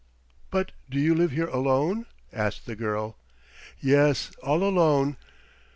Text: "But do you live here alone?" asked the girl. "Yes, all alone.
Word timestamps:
"But 0.49 0.71
do 0.89 0.99
you 0.99 1.13
live 1.13 1.29
here 1.29 1.45
alone?" 1.45 2.07
asked 2.33 2.65
the 2.65 2.75
girl. 2.75 3.19
"Yes, 3.79 4.31
all 4.41 4.63
alone. 4.63 5.15